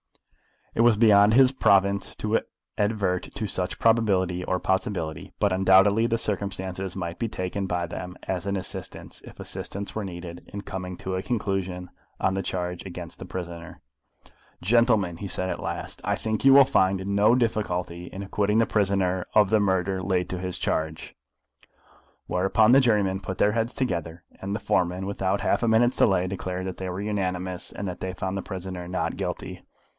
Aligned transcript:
It 0.73 0.81
was 0.83 0.95
beyond 0.97 1.33
his 1.33 1.51
province 1.51 2.15
to 2.15 2.39
advert 2.77 3.23
to 3.35 3.45
such 3.45 3.77
probability 3.77 4.43
or 4.43 4.57
possibility; 4.57 5.31
but 5.37 5.51
undoubtedly 5.51 6.07
the 6.07 6.17
circumstances 6.17 6.95
might 6.95 7.19
be 7.19 7.27
taken 7.27 7.67
by 7.67 7.85
them 7.85 8.15
as 8.23 8.47
an 8.47 8.55
assistance, 8.55 9.21
if 9.25 9.39
assistance 9.39 9.93
were 9.93 10.05
needed, 10.05 10.49
in 10.51 10.61
coming 10.61 10.95
to 10.99 11.15
a 11.15 11.21
conclusion 11.21 11.89
on 12.19 12.33
the 12.33 12.41
charge 12.41 12.83
against 12.85 13.19
the 13.19 13.25
prisoner. 13.25 13.81
"Gentlemen," 14.63 15.17
he 15.17 15.27
said 15.27 15.49
at 15.49 15.59
last, 15.59 16.01
"I 16.05 16.15
think 16.15 16.45
you 16.45 16.53
will 16.53 16.65
find 16.65 17.05
no 17.05 17.35
difficulty 17.35 18.05
in 18.05 18.23
acquitting 18.23 18.57
the 18.57 18.65
prisoner 18.65 19.27
of 19.35 19.49
the 19.49 19.59
murder 19.59 20.01
laid 20.01 20.29
to 20.29 20.39
his 20.39 20.57
charge," 20.57 21.13
whereupon 22.27 22.71
the 22.71 22.79
jurymen 22.81 23.19
put 23.19 23.37
their 23.37 23.51
heads 23.51 23.75
together; 23.75 24.23
and 24.41 24.55
the 24.55 24.59
foreman, 24.59 25.05
without 25.05 25.41
half 25.41 25.61
a 25.61 25.67
minute's 25.67 25.97
delay, 25.97 26.25
declared 26.27 26.65
that 26.65 26.77
they 26.77 26.89
were 26.89 27.01
unanimous, 27.01 27.73
and 27.73 27.87
that 27.89 27.99
they 27.99 28.13
found 28.13 28.35
the 28.37 28.41
prisoner 28.41 28.87
Not 28.87 29.17
Guilty. 29.17 29.63